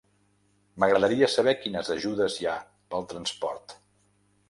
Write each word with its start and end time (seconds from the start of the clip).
M'agradaria 0.83 1.29
saber 1.35 1.55
quines 1.65 1.93
ajudes 1.99 2.41
hi 2.41 2.51
ha 2.55 2.59
pel 2.95 3.09
transport. 3.15 3.81